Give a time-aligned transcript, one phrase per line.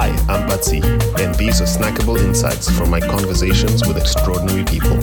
[0.00, 0.82] Hi, I'm Batsy,
[1.20, 4.96] and these are snackable insights from my conversations with extraordinary people.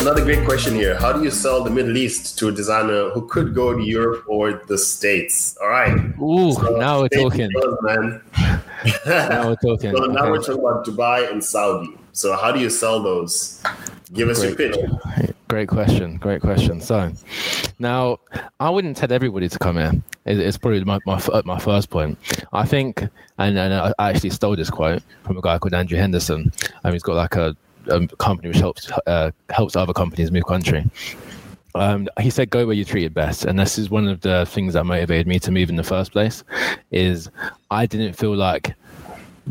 [0.00, 0.98] Another great question here.
[0.98, 4.24] How do you sell the Middle East to a designer who could go to Europe
[4.26, 5.58] or the States?
[5.60, 5.98] All right.
[6.18, 7.50] Ooh, so now we're talking.
[7.50, 8.22] Goes, man.
[9.06, 9.94] now we're talking.
[9.94, 10.30] so now okay.
[10.30, 11.90] we're talking about Dubai and Saudi.
[12.12, 13.62] So how do you sell those?
[14.14, 15.34] Give us great, your pitch.
[15.48, 16.16] Great question.
[16.16, 16.80] Great question.
[16.80, 17.12] So
[17.78, 18.18] now
[18.60, 19.92] I wouldn't tell everybody to come here.
[20.24, 22.18] It's probably my, my, my first point.
[22.52, 23.02] I think,
[23.38, 26.52] and, and I actually stole this quote from a guy called Andrew Henderson.
[26.84, 27.56] Um, he's got like a,
[27.88, 30.84] a company which helps uh, helps other companies move country.
[31.74, 34.72] Um, he said, "Go where you're treated best," and this is one of the things
[34.72, 36.42] that motivated me to move in the first place.
[36.90, 37.30] Is
[37.70, 38.74] I didn't feel like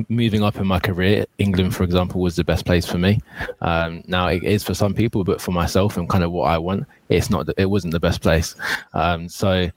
[0.09, 3.21] moving up in my career, England, for example, was the best place for me.
[3.61, 6.57] Um, now it is for some people, but for myself and kind of what I
[6.57, 7.47] want, it's not.
[7.57, 8.55] It wasn't the best place.
[8.93, 9.69] Um, so,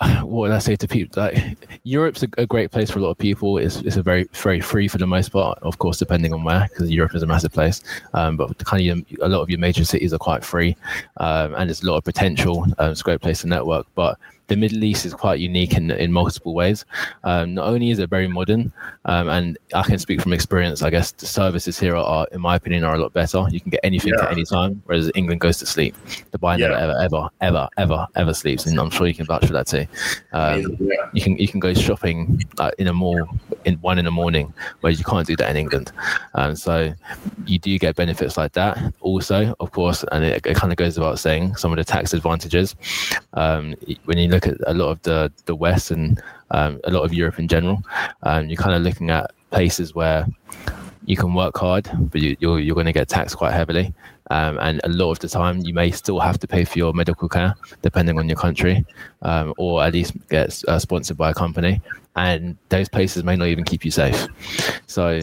[0.00, 1.22] what would I say to people?
[1.22, 3.58] Like, Europe's a, a, great place for a lot of people.
[3.58, 6.68] It's, it's a very very free for the most part, of course, depending on where,
[6.68, 7.82] because Europe is a massive place.
[8.14, 10.76] Um, but kind of a lot of your major cities are quite free,
[11.16, 12.64] um, and there's a lot of potential.
[12.78, 14.18] Um, it's a great place to network, but
[14.50, 16.84] the Middle East is quite unique in, in multiple ways.
[17.22, 18.72] Um, not only is it very modern,
[19.04, 22.56] um, and I can speak from experience, I guess the services here are, in my
[22.56, 23.46] opinion, are a lot better.
[23.48, 24.24] You can get anything yeah.
[24.24, 25.94] at any time, whereas England goes to sleep.
[26.32, 26.68] Dubai yeah.
[26.68, 29.66] never, ever, ever, ever, ever, ever sleeps, and I'm sure you can vouch for that
[29.66, 29.86] too.
[30.32, 31.08] Um, yeah.
[31.12, 33.28] You can you can go shopping uh, in a mall
[33.64, 35.92] in one in the morning, whereas you can't do that in England.
[36.34, 36.92] Um, so
[37.46, 38.94] you do get benefits like that.
[39.00, 42.14] Also, of course, and it, it kind of goes without saying some of the tax
[42.14, 42.74] advantages.
[43.34, 47.02] Um, when you look at a lot of the the West and um, a lot
[47.02, 47.82] of Europe in general,
[48.22, 50.26] um, you're kind of looking at places where
[51.04, 53.92] you can work hard, but you, are you're, you're going to get taxed quite heavily.
[54.30, 56.92] Um, and a lot of the time, you may still have to pay for your
[56.92, 58.84] medical care, depending on your country,
[59.22, 61.80] um, or at least get uh, sponsored by a company
[62.16, 64.26] and those places may not even keep you safe.
[64.86, 65.20] So,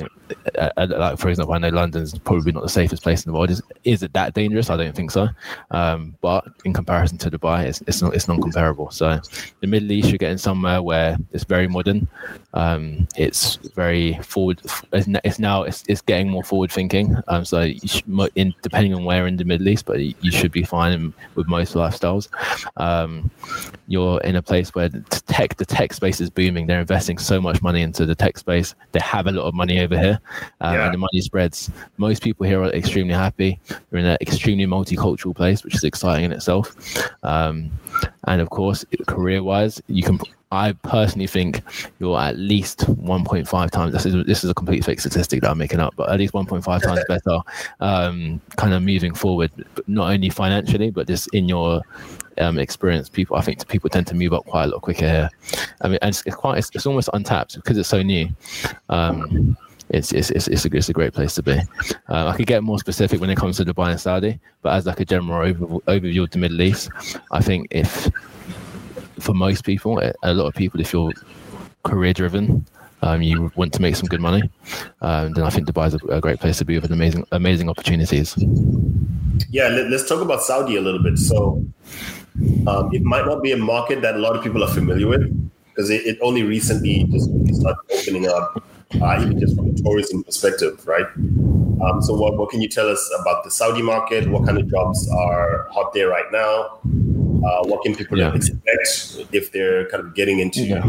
[0.57, 3.37] uh, uh, like for example, I know London's probably not the safest place in the
[3.37, 3.49] world.
[3.49, 4.69] Is is it that dangerous?
[4.69, 5.27] I don't think so.
[5.71, 8.91] Um, but in comparison to Dubai, it's it's not it's non-comparable.
[8.91, 9.19] So,
[9.59, 12.07] the Middle East, you're getting somewhere where it's very modern.
[12.53, 14.61] Um, it's very forward.
[14.93, 17.15] It's now it's, it's getting more forward thinking.
[17.27, 21.13] Um, so, should, in depending where in the Middle East, but you should be fine
[21.35, 22.29] with most lifestyles.
[22.77, 23.29] Um,
[23.87, 26.67] you're in a place where the tech the tech space is booming.
[26.67, 28.75] They're investing so much money into the tech space.
[28.91, 30.19] They have a lot of money over here,
[30.61, 30.85] um, yeah.
[30.85, 31.71] and the money spreads.
[31.97, 33.59] Most people here are extremely happy.
[33.67, 36.75] They're in an extremely multicultural place, which is exciting in itself.
[37.23, 37.71] Um,
[38.27, 40.19] and of course, career-wise, you can.
[40.51, 41.61] I personally think
[41.99, 43.93] you're at least 1.5 times.
[43.93, 46.33] This is this is a complete fake statistic that I'm making up, but at least
[46.33, 47.39] 1.5 times better,
[47.81, 49.51] um, kind of moving forward,
[49.87, 51.81] not only financially, but just in your
[52.37, 55.29] um, experience, people I think people tend to move up quite a lot quicker here.
[55.81, 58.29] I mean, and it's, it's quite it's, it's, almost untapped because it's so new.
[58.89, 59.57] Um,
[59.89, 61.59] it's, it's, it's, it's, a, it's a great place to be.
[62.09, 64.85] Uh, I could get more specific when it comes to Dubai and Saudi, but as
[64.85, 66.89] like a general over, overview of the Middle East,
[67.31, 68.09] I think if
[69.19, 71.11] for most people, a lot of people, if you're
[71.83, 72.65] career driven,
[73.01, 74.49] um, you want to make some good money,
[75.01, 77.69] um, then I think Dubai is a, a, great place to be with amazing amazing
[77.69, 78.35] opportunities.
[79.49, 81.17] Yeah, let, us talk about Saudi a little bit.
[81.17, 81.63] So,
[82.67, 85.23] um, it might not be a market that a lot of people are familiar with
[85.69, 87.29] because it, it, only recently just
[87.61, 88.63] started opening up,
[88.99, 91.05] uh, even just from a tourism perspective, right?
[91.85, 94.27] Um, so, what, what can you tell us about the Saudi market?
[94.27, 96.79] What kind of jobs are hot there right now?
[97.45, 98.33] Uh, what can people yeah.
[98.33, 100.61] expect if they're kind of getting into?
[100.61, 100.83] Yeah.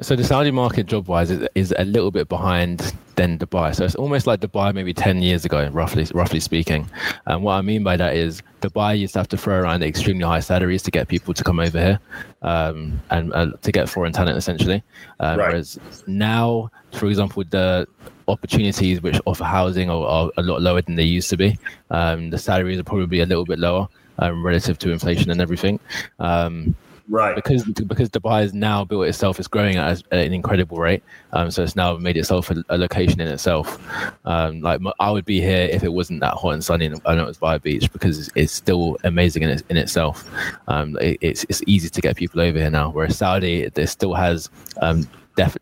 [0.00, 3.74] So the Saudi market, job wise, is, is a little bit behind than Dubai.
[3.74, 6.88] So it's almost like Dubai maybe 10 years ago, roughly roughly speaking.
[7.26, 10.24] And what I mean by that is Dubai used to have to throw around extremely
[10.24, 12.00] high salaries to get people to come over here
[12.40, 14.82] um, and uh, to get foreign talent essentially.
[15.20, 15.48] Um, right.
[15.48, 17.86] Whereas now, for example, the
[18.26, 21.58] opportunities which offer housing are, are, a lot lower than they used to be.
[21.90, 23.88] Um, the salaries are probably a little bit lower
[24.20, 25.80] um, relative to inflation and everything.
[26.18, 26.76] Um,
[27.10, 27.34] right.
[27.34, 31.02] because because dubai has now built itself it's growing at, an incredible rate.
[31.32, 33.78] Um, so it's now made itself a, a location in itself.
[34.24, 37.14] Um, like i would be here if it wasn't that hot and sunny and i
[37.14, 40.28] know it's by a beach because it's, it's still amazing in, it, in itself.
[40.68, 43.88] Um, it, it's, it's easy to get people over here now whereas saudi it, it
[43.88, 44.48] still has
[44.80, 45.08] um,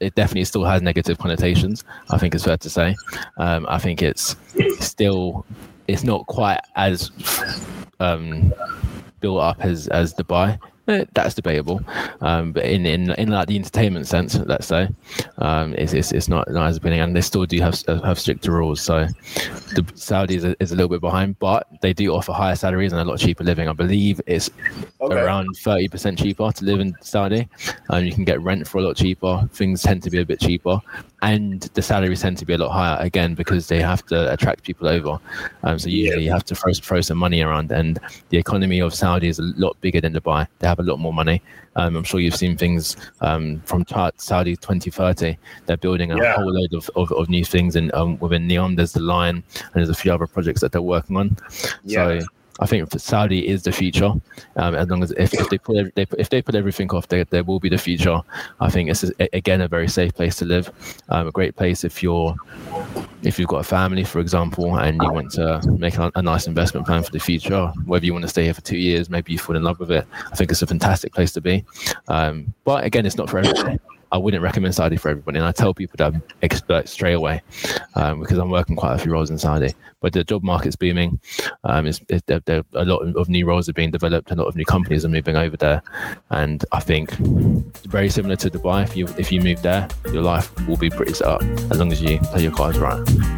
[0.00, 2.96] it definitely still has negative connotations i think it's fair to say.
[3.36, 4.36] Um, i think it's
[4.80, 5.46] still
[5.86, 7.10] it's not quite as
[8.00, 8.52] um,
[9.20, 10.58] built up as as dubai
[10.88, 11.82] Eh, that's debatable,
[12.22, 14.88] um, but in, in in like the entertainment sense, let's say,
[15.36, 18.52] um, it's, it's, it's not not as appealing, and they still do have have stricter
[18.52, 18.80] rules.
[18.80, 19.06] So
[19.74, 23.02] the Saudi is, is a little bit behind, but they do offer higher salaries and
[23.02, 23.68] a lot cheaper living.
[23.68, 24.48] I believe it's
[25.02, 25.14] Okay.
[25.14, 27.46] around thirty percent cheaper to live in Saudi.
[27.90, 29.46] Um, you can get rent for a lot cheaper.
[29.52, 30.80] Things tend to be a bit cheaper,
[31.22, 34.62] and the salaries tend to be a lot higher again because they have to attract
[34.62, 35.18] people over.
[35.64, 37.98] Um, so usually you have to throw, throw some money around, and
[38.28, 40.46] the economy of Saudi is a lot bigger than Dubai.
[40.60, 41.42] They have a lot more money.
[41.76, 43.84] Um, I'm sure you've seen things um, from
[44.16, 45.36] Saudi 2030.
[45.66, 46.34] They're building a Yeah.
[46.34, 49.72] whole load of, of, of new things, and um, within Neom, there's the Line, and
[49.74, 51.36] there's a few other projects that they're working on.
[51.84, 52.20] Yeah.
[52.20, 52.26] So
[52.60, 54.12] I think Saudi is the future.
[54.56, 57.24] Um, as long as if, if they put they, if they put everything off, there
[57.24, 58.20] there will be the future.
[58.60, 60.70] I think it's again a very safe place to live,
[61.08, 62.34] um, a great place if you're
[63.22, 66.46] if you've got a family, for example, and you want to make a, a nice
[66.46, 67.66] investment plan for the future.
[67.84, 69.90] Whether you want to stay here for two years, maybe you fall in love with
[69.90, 70.06] it.
[70.32, 71.64] I think it's a fantastic place to be.
[72.08, 73.80] Um, but again, it's not for everyone.
[74.10, 77.42] I wouldn't recommend Saudi for everybody, and I tell people that I'm expert straight away
[77.94, 79.74] um, because I'm working quite a few roles in Saudi.
[80.00, 81.20] But the job market's booming.
[81.64, 84.30] Um, it's, it, there, there, a lot of new roles are being developed.
[84.30, 85.82] A lot of new companies are moving over there,
[86.30, 87.10] and I think
[87.88, 88.84] very similar to Dubai.
[88.84, 91.92] If you if you move there, your life will be pretty set up as long
[91.92, 93.37] as you play your cards right.